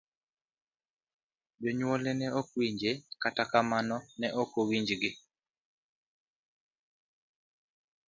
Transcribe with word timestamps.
Jonyuolne 1.61 2.11
ne 2.15 2.27
ok 2.39 2.47
owinje, 2.55 2.91
kata 3.21 3.43
kamano 3.51 3.97
ne 4.19 4.27
ok 4.41 4.51
owinjgi. 4.61 5.09